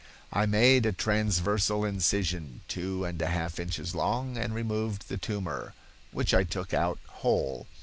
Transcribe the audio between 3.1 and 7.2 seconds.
a half inches long and removed the tumor, which I took out